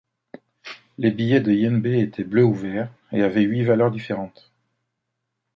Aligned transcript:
Les 0.97 1.11
billets 1.11 1.41
de 1.41 1.51
yen 1.51 1.79
B 1.79 1.85
étaient 1.93 2.23
bleus 2.23 2.43
ou 2.45 2.55
verts 2.55 2.91
et 3.11 3.21
avaient 3.21 3.43
huit 3.43 3.61
valeurs 3.65 3.91
différentes. 3.91 4.51